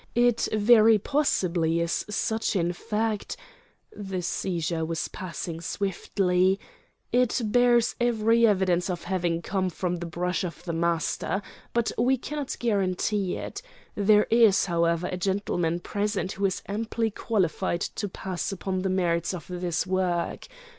It 0.15 0.47
very 0.51 0.97
possibly 0.97 1.79
is 1.79 2.05
such, 2.09 2.55
in 2.55 2.73
fact"—the 2.73 4.23
seizure 4.23 4.83
was 4.83 5.07
passing 5.09 5.61
swiftly—"it 5.61 6.59
bears 7.45 7.95
every 8.01 8.47
evidence 8.47 8.89
of 8.89 9.03
having 9.03 9.43
come 9.43 9.69
from 9.69 9.97
the 9.97 10.07
brush 10.07 10.43
of 10.43 10.63
the 10.63 10.73
master. 10.73 11.43
But 11.71 11.91
we 11.99 12.17
cannot 12.17 12.55
guarantee 12.57 13.35
it. 13.37 13.61
There 13.93 14.25
is, 14.31 14.65
however, 14.65 15.05
a 15.05 15.17
gentleman 15.17 15.79
present 15.81 16.31
who 16.31 16.45
is 16.47 16.63
amply 16.67 17.11
qualified 17.11 17.81
to 17.81 18.09
pass 18.09 18.51
upon 18.51 18.79
the 18.79 18.89
merits 18.89 19.35
of 19.35 19.45
this 19.49 19.85
work. 19.85 20.47